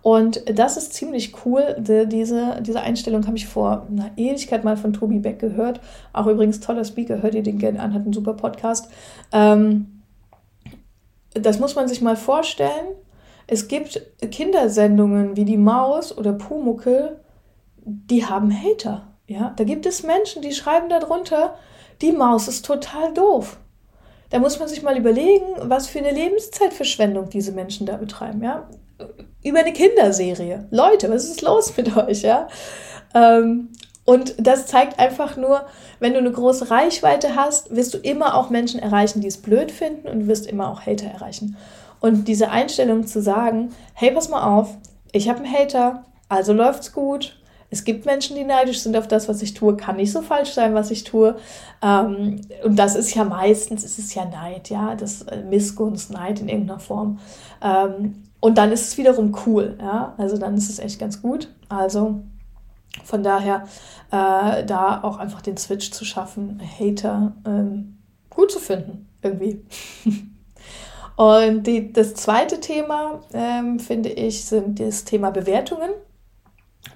Und 0.02 0.42
das 0.58 0.76
ist 0.76 0.94
ziemlich 0.94 1.34
cool. 1.44 1.76
diese, 1.78 2.60
diese 2.62 2.80
Einstellung 2.80 3.26
habe 3.26 3.36
ich 3.36 3.46
vor 3.46 3.86
einer 3.90 4.10
Ewigkeit 4.16 4.64
mal 4.64 4.76
von 4.76 4.92
Tobi 4.92 5.18
Beck 5.18 5.38
gehört. 5.38 5.80
Auch 6.12 6.26
übrigens 6.26 6.60
toller 6.60 6.84
Speaker, 6.84 7.22
hört 7.22 7.34
ihr 7.34 7.42
den 7.42 7.58
gerne 7.58 7.80
an, 7.80 7.94
hat 7.94 8.02
einen 8.02 8.12
super 8.12 8.34
Podcast. 8.34 8.88
Ähm, 9.32 10.02
das 11.34 11.58
muss 11.58 11.74
man 11.74 11.88
sich 11.88 12.00
mal 12.00 12.16
vorstellen. 12.16 12.94
Es 13.46 13.68
gibt 13.68 14.00
Kindersendungen 14.30 15.36
wie 15.36 15.44
die 15.44 15.56
Maus 15.56 16.16
oder 16.16 16.32
Pumuckel, 16.32 17.20
die 17.84 18.24
haben 18.24 18.52
Hater. 18.52 19.08
Ja, 19.26 19.52
da 19.56 19.64
gibt 19.64 19.86
es 19.86 20.02
Menschen, 20.02 20.42
die 20.42 20.52
schreiben 20.52 20.88
darunter, 20.88 21.54
die 22.00 22.12
Maus 22.12 22.48
ist 22.48 22.64
total 22.64 23.12
doof. 23.12 23.58
Da 24.30 24.38
muss 24.38 24.58
man 24.58 24.68
sich 24.68 24.82
mal 24.82 24.96
überlegen, 24.96 25.46
was 25.62 25.86
für 25.86 25.98
eine 25.98 26.12
Lebenszeitverschwendung 26.12 27.30
diese 27.30 27.52
Menschen 27.52 27.86
da 27.86 27.96
betreiben, 27.96 28.42
ja. 28.42 28.68
Über 29.42 29.60
eine 29.60 29.72
Kinderserie. 29.72 30.66
Leute, 30.70 31.08
was 31.08 31.24
ist 31.24 31.42
los 31.42 31.74
mit 31.76 31.96
euch, 31.96 32.22
ja? 32.22 32.48
Ähm, 33.14 33.70
und 34.04 34.34
das 34.38 34.66
zeigt 34.66 34.98
einfach 34.98 35.36
nur, 35.36 35.66
wenn 36.00 36.14
du 36.14 36.18
eine 36.18 36.32
große 36.32 36.70
Reichweite 36.70 37.36
hast, 37.36 37.74
wirst 37.74 37.94
du 37.94 37.98
immer 37.98 38.34
auch 38.34 38.50
Menschen 38.50 38.80
erreichen, 38.80 39.20
die 39.20 39.28
es 39.28 39.36
blöd 39.36 39.70
finden 39.70 40.08
und 40.08 40.26
wirst 40.28 40.46
immer 40.46 40.70
auch 40.70 40.86
Hater 40.86 41.08
erreichen. 41.08 41.56
Und 42.00 42.26
diese 42.26 42.50
Einstellung 42.50 43.06
zu 43.06 43.20
sagen, 43.20 43.74
hey, 43.94 44.10
pass 44.10 44.28
mal 44.28 44.42
auf, 44.42 44.76
ich 45.12 45.28
habe 45.28 45.40
einen 45.40 45.52
Hater, 45.52 46.04
also 46.28 46.52
läuft's 46.52 46.92
gut, 46.92 47.38
es 47.70 47.84
gibt 47.84 48.06
Menschen, 48.06 48.36
die 48.36 48.44
neidisch 48.44 48.80
sind 48.80 48.96
auf 48.96 49.08
das, 49.08 49.28
was 49.28 49.42
ich 49.42 49.54
tue. 49.54 49.76
Kann 49.76 49.96
nicht 49.96 50.12
so 50.12 50.22
falsch 50.22 50.52
sein, 50.52 50.74
was 50.74 50.90
ich 50.90 51.04
tue. 51.04 51.36
Ähm, 51.82 52.40
und 52.64 52.76
das 52.76 52.96
ist 52.96 53.14
ja 53.14 53.24
meistens, 53.24 53.84
ist 53.84 53.98
es 53.98 54.14
ja 54.14 54.24
Neid, 54.24 54.70
ja, 54.70 54.94
das 54.94 55.22
äh, 55.22 55.42
Missgunst, 55.42 56.10
Neid 56.10 56.40
in 56.40 56.48
irgendeiner 56.48 56.80
Form. 56.80 57.18
Ähm, 57.62 58.22
und 58.40 58.56
dann 58.56 58.72
ist 58.72 58.88
es 58.88 58.98
wiederum 58.98 59.36
cool, 59.46 59.76
ja. 59.80 60.14
Also 60.16 60.38
dann 60.38 60.56
ist 60.56 60.70
es 60.70 60.78
echt 60.78 60.98
ganz 60.98 61.20
gut. 61.20 61.52
Also 61.68 62.22
von 63.04 63.22
daher 63.22 63.64
äh, 64.10 64.64
da 64.64 65.00
auch 65.02 65.18
einfach 65.18 65.42
den 65.42 65.56
Switch 65.56 65.90
zu 65.90 66.04
schaffen, 66.04 66.60
Hater 66.78 67.34
ähm, 67.46 67.98
gut 68.30 68.50
zu 68.50 68.60
finden, 68.60 69.08
irgendwie. 69.22 69.62
Und 71.16 71.66
die, 71.66 71.92
das 71.92 72.14
zweite 72.14 72.60
Thema, 72.60 73.22
ähm, 73.32 73.80
finde 73.80 74.08
ich, 74.08 74.44
sind 74.44 74.78
das 74.78 75.04
Thema 75.04 75.30
Bewertungen. 75.30 75.90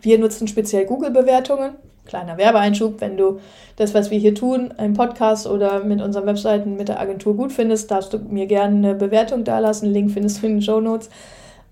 Wir 0.00 0.18
nutzen 0.18 0.48
speziell 0.48 0.86
Google-Bewertungen. 0.86 1.74
Kleiner 2.04 2.36
Werbeeinschub, 2.36 3.00
wenn 3.00 3.16
du 3.16 3.38
das, 3.76 3.94
was 3.94 4.10
wir 4.10 4.18
hier 4.18 4.34
tun, 4.34 4.74
im 4.76 4.94
Podcast 4.94 5.46
oder 5.46 5.84
mit 5.84 6.02
unseren 6.02 6.26
Webseiten 6.26 6.76
mit 6.76 6.88
der 6.88 6.98
Agentur 7.00 7.36
gut 7.36 7.52
findest, 7.52 7.90
darfst 7.90 8.12
du 8.12 8.18
mir 8.18 8.46
gerne 8.46 8.76
eine 8.76 8.94
Bewertung 8.96 9.44
dalassen. 9.44 9.92
Link 9.92 10.10
findest 10.10 10.42
du 10.42 10.46
in 10.46 10.54
den 10.54 10.62
Show 10.62 10.80
Notes. 10.80 11.10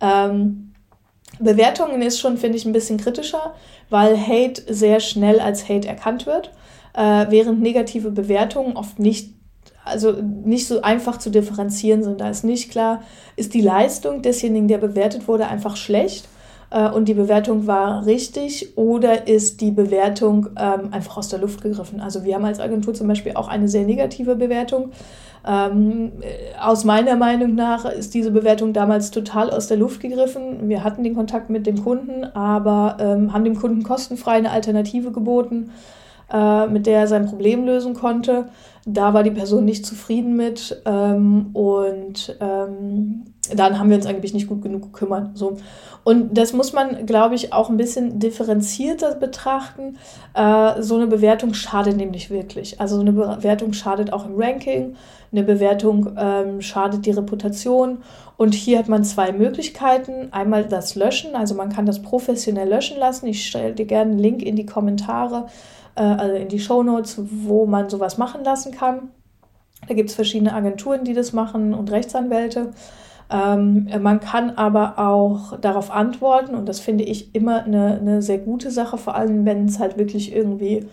Ähm, 0.01 0.73
Bewertungen 1.41 2.01
ist 2.03 2.21
schon, 2.21 2.37
finde 2.37 2.59
ich, 2.59 2.65
ein 2.65 2.73
bisschen 2.73 2.99
kritischer, 2.99 3.55
weil 3.89 4.17
Hate 4.17 4.63
sehr 4.73 5.01
schnell 5.01 5.41
als 5.41 5.69
Hate 5.69 5.89
erkannt 5.89 6.27
wird, 6.27 6.53
äh, 6.95 7.27
während 7.29 7.61
negative 7.61 8.11
Bewertungen 8.13 8.77
oft 8.77 9.01
nicht, 9.01 9.35
also 9.85 10.13
nicht 10.13 10.69
so 10.69 10.83
einfach 10.83 11.19
zu 11.19 11.31
differenzieren 11.31 12.05
sind. 12.05 12.21
Da 12.21 12.31
ist 12.31 12.45
nicht 12.45 12.71
klar, 12.71 13.03
ist 13.35 13.55
die 13.55 13.63
Leistung 13.63 14.23
desjenigen, 14.23 14.69
der 14.69 14.79
bewertet 14.79 15.27
wurde, 15.27 15.49
einfach 15.49 15.77
schlecht 15.77 16.29
äh, 16.71 16.89
und 16.89 17.07
die 17.09 17.15
Bewertung 17.15 17.67
war 17.67 18.07
richtig 18.07 18.77
oder 18.77 19.27
ist 19.29 19.61
die 19.61 19.71
Bewertung 19.71 20.49
ähm, 20.59 20.93
einfach 20.93 21.17
aus 21.17 21.29
der 21.29 21.41
Luft 21.41 21.63
gegriffen. 21.63 22.01
Also 22.01 22.25
wir 22.25 22.35
haben 22.35 22.45
als 22.45 22.61
Agentur 22.61 22.95
zum 22.95 23.09
Beispiel 23.09 23.33
auch 23.35 23.49
eine 23.49 23.69
sehr 23.69 23.85
negative 23.85 24.37
Bewertung. 24.37 24.93
Ähm, 25.47 26.13
äh, 26.21 26.59
aus 26.61 26.85
meiner 26.85 27.17
Meinung 27.17 27.55
nach 27.55 27.85
ist 27.87 28.15
diese 28.15 28.31
Bewertung 28.31 28.73
damals 28.73 29.11
total 29.11 29.51
aus 29.51 29.69
der 29.69 29.79
Luft 29.79 30.01
gegriffen. 30.01 30.69
Wir 30.69 30.85
hatten 30.85 31.03
den 31.03 31.15
Kontakt 31.15 31.51
mit 31.51 31.67
dem 31.67 31.83
Kunden, 31.83 32.25
aber 32.25 32.99
ähm, 33.01 33.33
haben 33.33 33.45
dem 33.45 33.57
Kunden 33.57 33.83
kostenfrei 33.83 34.33
eine 34.33 34.51
Alternative 34.51 35.13
geboten, 35.13 35.71
äh, 36.33 36.67
mit 36.67 36.87
der 36.87 37.01
er 37.01 37.07
sein 37.07 37.27
Problem 37.27 37.65
lösen 37.65 37.95
konnte. 37.95 38.49
Da 38.87 39.15
war 39.15 39.23
die 39.23 39.31
Person 39.31 39.65
nicht 39.65 39.87
zufrieden 39.87 40.37
mit 40.37 40.83
ähm, 40.85 41.51
und 41.53 42.37
ähm, 42.41 43.25
dann 43.55 43.79
haben 43.79 43.89
wir 43.89 43.97
uns 43.97 44.07
eigentlich 44.07 44.35
nicht 44.35 44.49
gut 44.49 44.63
genug 44.63 44.93
gekümmert. 44.93 45.37
So. 45.37 45.57
Und 46.03 46.37
das 46.37 46.53
muss 46.53 46.73
man, 46.73 47.07
glaube 47.07 47.35
ich, 47.35 47.53
auch 47.53 47.69
ein 47.69 47.77
bisschen 47.77 48.19
differenzierter 48.19 49.15
betrachten. 49.15 49.99
Äh, 50.35 50.83
so 50.83 50.97
eine 50.97 51.07
Bewertung 51.07 51.55
schadet 51.55 51.97
nämlich 51.97 52.31
wirklich. 52.31 52.81
Also 52.81 52.97
so 52.97 53.03
eine 53.03 53.13
Bewertung 53.13 53.73
schadet 53.73 54.13
auch 54.13 54.27
im 54.27 54.35
Ranking, 54.37 54.97
eine 55.33 55.43
Bewertung 55.43 56.17
ähm, 56.19 56.61
schadet 56.63 57.07
die 57.07 57.11
Reputation. 57.11 57.99
Und 58.37 58.55
hier 58.55 58.79
hat 58.79 58.89
man 58.89 59.05
zwei 59.05 59.33
Möglichkeiten. 59.33 60.29
Einmal 60.33 60.65
das 60.65 60.95
Löschen, 60.95 61.35
also 61.35 61.55
man 61.55 61.71
kann 61.71 61.87
das 61.87 62.01
professionell 62.01 62.69
löschen 62.69 62.99
lassen. 62.99 63.27
Ich 63.27 63.47
stelle 63.47 63.75
dir 63.75 63.87
gerne 63.87 64.13
einen 64.13 64.19
Link 64.19 64.43
in 64.43 64.57
die 64.57 64.67
Kommentare, 64.67 65.47
äh, 65.95 66.03
also 66.03 66.35
in 66.35 66.49
die 66.49 66.61
Show 66.61 66.83
Notes, 66.83 67.19
wo 67.19 67.67
man 67.67 67.91
sowas 67.91 68.17
machen 68.17 68.43
lassen 68.43 68.73
kann. 68.73 69.11
Da 69.87 69.95
gibt 69.95 70.11
es 70.11 70.15
verschiedene 70.15 70.55
Agenturen, 70.55 71.05
die 71.05 71.15
das 71.15 71.33
machen 71.33 71.75
und 71.75 71.91
Rechtsanwälte. 71.91 72.73
Ähm, 73.31 73.89
man 74.01 74.21
kann 74.21 74.51
aber 74.51 74.99
auch 74.99 75.59
darauf 75.61 75.93
antworten 75.93 76.55
und 76.55 76.69
das 76.69 76.81
finde 76.81 77.05
ich 77.05 77.35
immer 77.35 77.65
eine, 77.65 77.99
eine 78.01 78.23
sehr 78.23 78.39
gute 78.39 78.71
Sache, 78.71 78.99
vor 78.99 79.15
allem 79.15 79.45
wenn 79.45 79.67
es 79.67 79.79
halt 79.79 79.99
wirklich 79.99 80.35
irgendwie 80.35 80.87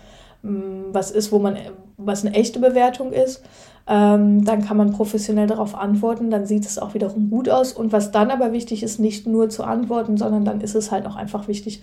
mh, 0.44 0.52
mm, 0.52 0.86
was 0.94 1.12
ist, 1.12 1.32
wo 1.32 1.40
man 1.40 1.58
was 1.98 2.24
eine 2.24 2.36
echte 2.36 2.60
Bewertung 2.60 3.12
ist. 3.12 3.44
Ähm, 3.90 4.44
dann 4.44 4.64
kann 4.66 4.78
man 4.78 4.92
professionell 4.92 5.48
darauf 5.48 5.74
antworten, 5.74 6.30
dann 6.30 6.46
sieht 6.46 6.66
es 6.66 6.78
auch 6.78 6.94
wiederum 6.94 7.30
gut 7.30 7.50
aus. 7.50 7.72
Und 7.74 7.92
was 7.94 8.12
dann 8.12 8.32
aber 8.32 8.52
wichtig 8.52 8.84
ist, 8.84 9.00
nicht 9.00 9.26
nur 9.26 9.50
zu 9.50 9.64
antworten, 9.64 10.18
sondern 10.18 10.46
dann 10.46 10.62
ist 10.62 10.76
es 10.76 10.92
halt 10.92 11.06
auch 11.08 11.16
einfach 11.16 11.48
wichtig, 11.48 11.82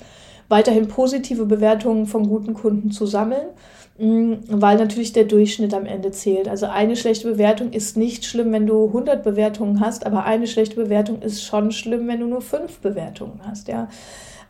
weiterhin 0.48 0.86
positive 0.86 1.46
Bewertungen 1.46 2.06
von 2.06 2.28
guten 2.28 2.52
Kunden 2.52 2.90
zu 2.90 3.06
sammeln 3.06 3.46
Mm, 3.46 3.83
weil 3.96 4.76
natürlich 4.76 5.12
der 5.12 5.24
Durchschnitt 5.24 5.72
am 5.72 5.86
Ende 5.86 6.10
zählt. 6.10 6.48
Also 6.48 6.66
eine 6.66 6.96
schlechte 6.96 7.30
Bewertung 7.30 7.70
ist 7.70 7.96
nicht 7.96 8.24
schlimm, 8.24 8.52
wenn 8.52 8.66
du 8.66 8.86
100 8.88 9.22
Bewertungen 9.22 9.78
hast, 9.78 10.04
aber 10.04 10.24
eine 10.24 10.48
schlechte 10.48 10.74
Bewertung 10.74 11.22
ist 11.22 11.44
schon 11.44 11.70
schlimm, 11.70 12.08
wenn 12.08 12.18
du 12.18 12.26
nur 12.26 12.40
fünf 12.40 12.80
Bewertungen 12.80 13.40
hast. 13.46 13.68
Ja? 13.68 13.88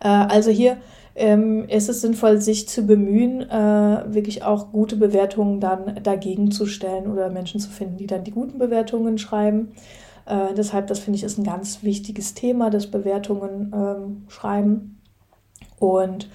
Äh, 0.00 0.08
also 0.08 0.50
hier 0.50 0.78
ähm, 1.14 1.68
ist 1.68 1.90
es 1.90 2.00
sinnvoll, 2.00 2.40
sich 2.40 2.68
zu 2.68 2.82
bemühen, 2.82 3.42
äh, 3.42 4.04
wirklich 4.06 4.44
auch 4.44 4.72
gute 4.72 4.96
Bewertungen 4.96 5.60
dann 5.60 6.00
dagegen 6.02 6.50
zu 6.50 6.64
stellen 6.64 7.06
oder 7.06 7.28
Menschen 7.28 7.60
zu 7.60 7.68
finden, 7.68 7.98
die 7.98 8.06
dann 8.06 8.24
die 8.24 8.30
guten 8.30 8.58
Bewertungen 8.58 9.18
schreiben. 9.18 9.72
Äh, 10.24 10.54
deshalb, 10.56 10.86
das 10.86 11.00
finde 11.00 11.18
ich, 11.18 11.24
ist 11.24 11.38
ein 11.38 11.44
ganz 11.44 11.82
wichtiges 11.82 12.32
Thema, 12.32 12.70
das 12.70 12.86
Bewertungen 12.86 13.72
ähm, 13.74 14.24
schreiben. 14.28 15.00
Und 15.78 16.28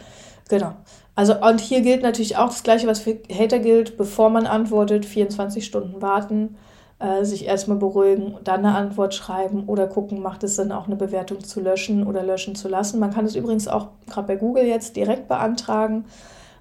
genau. 0.47 0.73
Also, 1.19 1.35
und 1.35 1.59
hier 1.59 1.81
gilt 1.81 2.01
natürlich 2.01 2.37
auch 2.37 2.47
das 2.47 2.63
Gleiche, 2.63 2.87
was 2.87 3.01
für 3.01 3.19
Hater 3.29 3.59
gilt, 3.59 3.97
bevor 3.97 4.29
man 4.29 4.47
antwortet, 4.47 5.05
24 5.05 5.65
Stunden 5.65 6.01
warten, 6.01 6.55
äh, 6.99 7.25
sich 7.25 7.45
erstmal 7.45 7.75
beruhigen, 7.75 8.37
dann 8.45 8.65
eine 8.65 8.73
Antwort 8.73 9.13
schreiben 9.13 9.65
oder 9.67 9.87
gucken, 9.87 10.21
macht 10.21 10.45
es 10.45 10.55
Sinn, 10.55 10.71
auch 10.71 10.87
eine 10.87 10.95
Bewertung 10.95 11.43
zu 11.43 11.59
löschen 11.59 12.07
oder 12.07 12.23
löschen 12.23 12.55
zu 12.55 12.69
lassen. 12.69 13.01
Man 13.01 13.13
kann 13.13 13.25
es 13.25 13.35
übrigens 13.35 13.67
auch 13.67 13.89
gerade 14.09 14.27
bei 14.27 14.37
Google 14.37 14.63
jetzt 14.63 14.95
direkt 14.95 15.27
beantragen. 15.27 16.05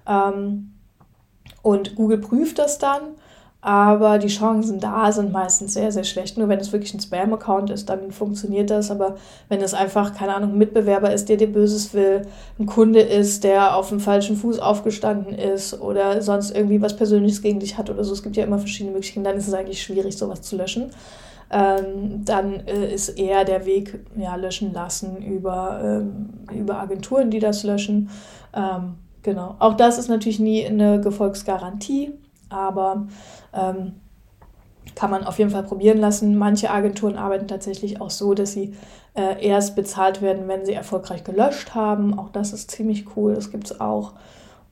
Ähm, 0.05 0.73
und 1.61 1.95
Google 1.95 2.17
prüft 2.17 2.59
das 2.59 2.79
dann 2.79 3.13
aber 3.61 4.19
die 4.19 4.27
Chancen 4.27 4.79
da 4.79 5.11
sind 5.11 5.33
meistens 5.33 5.73
sehr, 5.73 5.91
sehr 5.91 6.05
schlecht. 6.05 6.37
Nur 6.37 6.47
wenn 6.47 6.59
es 6.59 6.71
wirklich 6.71 6.93
ein 6.93 7.01
Spam-Account 7.01 7.69
ist, 7.69 7.89
dann 7.89 8.11
funktioniert 8.11 8.69
das. 8.69 8.89
Aber 8.89 9.15
wenn 9.49 9.61
es 9.61 9.73
einfach, 9.73 10.15
keine 10.15 10.33
Ahnung, 10.33 10.51
ein 10.51 10.57
Mitbewerber 10.57 11.11
ist, 11.13 11.27
der 11.27 11.35
dir 11.35 11.51
Böses 11.51 11.93
will, 11.93 12.21
ein 12.57 12.67
Kunde 12.67 13.01
ist, 13.01 13.43
der 13.43 13.75
auf 13.75 13.89
dem 13.89 13.99
falschen 13.99 14.37
Fuß 14.37 14.59
aufgestanden 14.59 15.33
ist 15.33 15.79
oder 15.81 16.21
sonst 16.21 16.55
irgendwie 16.55 16.81
was 16.81 16.95
Persönliches 16.95 17.41
gegen 17.41 17.59
dich 17.59 17.77
hat 17.77 17.89
oder 17.89 18.05
so, 18.05 18.13
es 18.13 18.23
gibt 18.23 18.37
ja 18.37 18.45
immer 18.45 18.59
verschiedene 18.59 18.93
Möglichkeiten, 18.93 19.25
dann 19.25 19.35
ist 19.35 19.47
es 19.49 19.53
eigentlich 19.53 19.83
schwierig, 19.83 20.17
sowas 20.17 20.41
zu 20.41 20.55
löschen. 20.55 20.91
Ähm, 21.51 22.23
dann 22.23 22.65
äh, 22.67 22.93
ist 22.93 23.09
eher 23.09 23.43
der 23.43 23.65
Weg, 23.65 24.05
ja, 24.15 24.35
löschen 24.35 24.71
lassen 24.71 25.17
über, 25.17 25.81
ähm, 25.83 26.29
über 26.53 26.79
Agenturen, 26.79 27.29
die 27.29 27.39
das 27.39 27.63
löschen. 27.63 28.09
Ähm, 28.53 28.95
genau. 29.23 29.55
Auch 29.59 29.73
das 29.73 29.97
ist 29.97 30.07
natürlich 30.07 30.39
nie 30.39 30.65
eine 30.65 31.01
Gefolgsgarantie, 31.01 32.13
aber 32.49 33.07
ähm, 33.53 33.93
kann 34.95 35.11
man 35.11 35.23
auf 35.23 35.39
jeden 35.39 35.51
Fall 35.51 35.63
probieren 35.63 35.99
lassen. 35.99 36.37
Manche 36.37 36.71
Agenturen 36.71 37.17
arbeiten 37.17 37.47
tatsächlich 37.47 38.01
auch 38.01 38.09
so, 38.09 38.33
dass 38.33 38.53
sie 38.53 38.75
äh, 39.15 39.45
erst 39.45 39.75
bezahlt 39.75 40.21
werden, 40.21 40.47
wenn 40.47 40.65
sie 40.65 40.73
erfolgreich 40.73 41.23
gelöscht 41.23 41.75
haben. 41.75 42.17
Auch 42.17 42.29
das 42.29 42.53
ist 42.53 42.71
ziemlich 42.71 43.05
cool, 43.15 43.35
das 43.35 43.51
gibt 43.51 43.71
es 43.71 43.79
auch. 43.79 44.13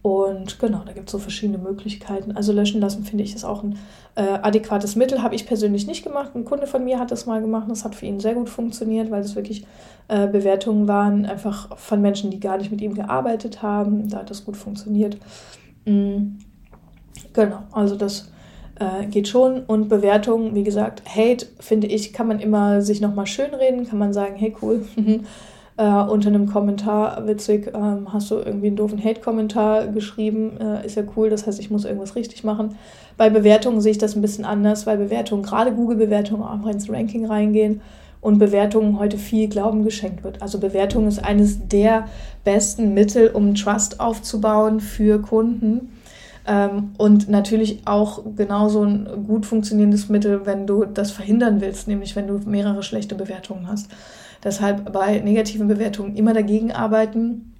Und 0.02 0.60
genau, 0.60 0.84
da 0.86 0.94
gibt 0.94 1.10
es 1.10 1.12
so 1.12 1.20
verschiedene 1.20 1.58
Möglichkeiten. 1.58 2.32
Also 2.32 2.54
löschen 2.54 2.80
lassen, 2.80 3.04
finde 3.04 3.24
ich, 3.24 3.36
ist 3.36 3.44
auch 3.44 3.64
ein 3.64 3.78
äh, 4.16 4.22
adäquates 4.22 4.96
Mittel. 4.96 5.22
Habe 5.22 5.36
ich 5.36 5.46
persönlich 5.46 5.86
nicht 5.88 6.04
gemacht. 6.04 6.32
Ein 6.34 6.46
Kunde 6.46 6.68
von 6.68 6.86
mir 6.86 7.00
hat 7.00 7.12
das 7.12 7.26
mal 7.26 7.42
gemacht. 7.42 7.68
Das 7.70 7.84
hat 7.84 7.96
für 7.96 8.06
ihn 8.06 8.20
sehr 8.20 8.36
gut 8.36 8.50
funktioniert, 8.50 9.12
weil 9.12 9.22
es 9.22 9.36
wirklich 9.36 9.66
äh, 10.08 10.28
Bewertungen 10.28 10.88
waren, 10.88 11.26
einfach 11.26 11.78
von 11.78 12.02
Menschen, 12.02 12.32
die 12.32 12.40
gar 12.40 12.58
nicht 12.58 12.72
mit 12.72 12.80
ihm 12.80 12.94
gearbeitet 12.94 13.62
haben. 13.62 14.08
Da 14.08 14.20
hat 14.20 14.30
das 14.30 14.46
gut 14.46 14.56
funktioniert. 14.56 15.18
Mhm. 15.86 16.38
Genau, 17.34 17.60
also 17.72 17.96
das 17.96 18.32
äh, 18.80 19.06
geht 19.06 19.28
schon. 19.28 19.62
Und 19.62 19.90
Bewertungen, 19.90 20.56
wie 20.56 20.64
gesagt, 20.64 21.04
Hate, 21.08 21.48
finde 21.60 21.88
ich, 21.88 22.14
kann 22.14 22.28
man 22.28 22.40
immer 22.40 22.82
sich 22.82 23.02
nochmal 23.02 23.28
schönreden, 23.28 23.88
kann 23.88 24.00
man 24.00 24.14
sagen, 24.14 24.36
hey 24.36 24.56
cool, 24.62 24.86
äh, 25.78 25.84
unter 25.84 26.30
einem 26.30 26.48
Kommentar, 26.48 27.28
witzig, 27.28 27.72
ähm, 27.74 28.12
hast 28.12 28.32
du 28.32 28.36
irgendwie 28.36 28.68
einen 28.68 28.76
doofen 28.76 29.04
Hate-Kommentar 29.04 29.88
geschrieben, 29.88 30.58
äh, 30.60 30.86
ist 30.86 30.96
ja 30.96 31.04
cool, 31.16 31.30
das 31.30 31.46
heißt, 31.46 31.60
ich 31.60 31.70
muss 31.70 31.86
irgendwas 31.86 32.16
richtig 32.16 32.44
machen. 32.44 32.76
Bei 33.16 33.30
Bewertungen 33.30 33.82
sehe 33.82 33.92
ich 33.92 33.98
das 33.98 34.16
ein 34.16 34.22
bisschen 34.22 34.46
anders, 34.46 34.86
weil 34.86 34.98
Bewertungen, 34.98 35.44
gerade 35.44 35.74
Google-Bewertungen, 35.74 36.44
auch 36.44 36.68
ins 36.68 36.90
Ranking 36.90 37.26
reingehen 37.26 37.82
und 38.22 38.40
Bewertungen 38.40 39.00
heute 39.00 39.18
viel 39.18 39.48
Glauben 39.48 39.84
geschenkt 39.84 40.24
wird. 40.24 40.42
Also 40.42 40.60
Bewertung 40.60 41.08
ist 41.08 41.24
eines 41.24 41.68
der 41.68 42.08
besten 42.44 42.94
Mittel, 42.94 43.30
um 43.30 43.56
Trust 43.56 44.00
aufzubauen 44.00 44.80
für 44.80 45.22
Kunden. 45.22 45.92
Ähm, 46.48 46.92
und 46.98 47.28
natürlich 47.30 47.82
auch 47.86 48.24
genauso 48.36 48.84
ein 48.84 49.26
gut 49.28 49.46
funktionierendes 49.46 50.08
Mittel, 50.08 50.46
wenn 50.46 50.66
du 50.66 50.86
das 50.86 51.12
verhindern 51.12 51.60
willst, 51.60 51.88
nämlich 51.88 52.16
wenn 52.16 52.28
du 52.28 52.40
mehrere 52.46 52.84
schlechte 52.84 53.16
Bewertungen 53.16 53.68
hast. 53.68 53.92
Deshalb 54.44 54.94
bei 54.94 55.20
negativen 55.20 55.68
Bewertungen 55.68 56.16
immer 56.16 56.34
dagegen 56.34 56.72
arbeiten, 56.72 57.54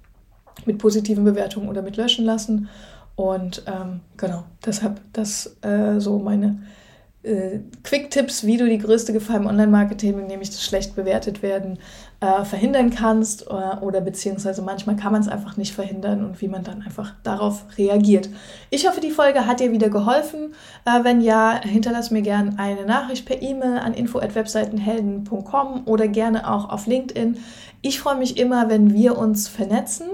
mit 0.64 0.78
positiven 0.78 1.24
Bewertungen 1.24 1.68
oder 1.68 1.82
mit 1.82 1.96
löschen 1.96 2.24
lassen. 2.24 2.68
Und 3.14 3.62
ähm, 3.66 4.00
genau, 4.16 4.44
deshalb 4.64 5.00
das 5.12 5.56
äh, 5.62 5.98
so 6.00 6.18
meine 6.18 6.60
äh, 7.22 7.60
Quick-Tipps, 7.82 8.44
wie 8.44 8.56
du 8.56 8.68
die 8.68 8.78
größte 8.78 9.12
Gefahr 9.12 9.36
im 9.36 9.46
Online-Marketing, 9.46 10.26
nämlich 10.26 10.50
das 10.50 10.64
schlecht 10.64 10.94
bewertet 10.94 11.42
werden, 11.42 11.78
äh, 12.20 12.44
verhindern 12.44 12.90
kannst 12.90 13.48
oder, 13.48 13.78
äh, 13.80 13.84
oder 13.84 14.00
beziehungsweise 14.00 14.62
manchmal 14.62 14.96
kann 14.96 15.12
man 15.12 15.20
es 15.20 15.28
einfach 15.28 15.56
nicht 15.56 15.74
verhindern 15.74 16.24
und 16.24 16.40
wie 16.40 16.48
man 16.48 16.64
dann 16.64 16.82
einfach 16.82 17.14
darauf 17.22 17.64
reagiert. 17.76 18.28
Ich 18.70 18.88
hoffe, 18.88 19.00
die 19.00 19.10
Folge 19.10 19.46
hat 19.46 19.60
dir 19.60 19.72
wieder 19.72 19.88
geholfen. 19.88 20.54
Äh, 20.84 21.04
wenn 21.04 21.20
ja, 21.20 21.60
hinterlass 21.60 22.10
mir 22.10 22.22
gerne 22.22 22.54
eine 22.58 22.86
Nachricht 22.86 23.26
per 23.26 23.42
E-Mail 23.42 23.78
an 23.78 23.94
info@webseitenhelden.com 23.94 25.82
oder 25.86 26.08
gerne 26.08 26.50
auch 26.50 26.70
auf 26.70 26.86
LinkedIn. 26.86 27.38
Ich 27.82 28.00
freue 28.00 28.16
mich 28.16 28.36
immer, 28.36 28.68
wenn 28.68 28.92
wir 28.94 29.18
uns 29.18 29.48
vernetzen. 29.48 30.06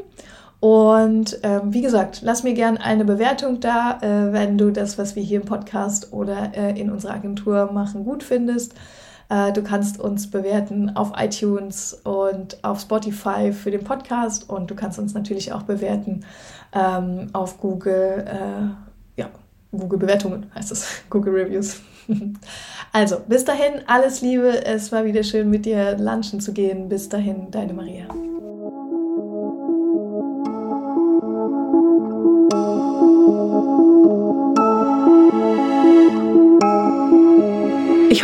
Und 0.64 1.40
ähm, 1.42 1.74
wie 1.74 1.82
gesagt, 1.82 2.20
lass 2.22 2.42
mir 2.42 2.54
gerne 2.54 2.82
eine 2.82 3.04
Bewertung 3.04 3.60
da, 3.60 3.98
äh, 4.00 4.32
wenn 4.32 4.56
du 4.56 4.70
das, 4.70 4.96
was 4.96 5.14
wir 5.14 5.22
hier 5.22 5.42
im 5.42 5.46
Podcast 5.46 6.10
oder 6.10 6.52
äh, 6.56 6.80
in 6.80 6.90
unserer 6.90 7.12
Agentur 7.12 7.70
machen, 7.70 8.06
gut 8.06 8.22
findest. 8.22 8.72
Äh, 9.28 9.52
du 9.52 9.62
kannst 9.62 10.00
uns 10.00 10.30
bewerten 10.30 10.96
auf 10.96 11.12
iTunes 11.18 12.00
und 12.04 12.64
auf 12.64 12.80
Spotify 12.80 13.52
für 13.52 13.70
den 13.70 13.84
Podcast 13.84 14.48
und 14.48 14.70
du 14.70 14.74
kannst 14.74 14.98
uns 14.98 15.12
natürlich 15.12 15.52
auch 15.52 15.64
bewerten 15.64 16.24
ähm, 16.72 17.26
auf 17.34 17.60
Google, 17.60 18.24
äh, 18.26 19.20
ja, 19.20 19.28
Google 19.70 19.98
Bewertungen 19.98 20.46
heißt 20.54 20.72
es, 20.72 20.88
Google 21.10 21.34
Reviews. 21.34 21.82
also, 22.94 23.18
bis 23.28 23.44
dahin, 23.44 23.82
alles 23.86 24.22
Liebe. 24.22 24.64
Es 24.64 24.92
war 24.92 25.04
wieder 25.04 25.24
schön, 25.24 25.50
mit 25.50 25.66
dir 25.66 25.98
lunchen 25.98 26.40
zu 26.40 26.54
gehen. 26.54 26.88
Bis 26.88 27.10
dahin, 27.10 27.50
deine 27.50 27.74
Maria. 27.74 28.06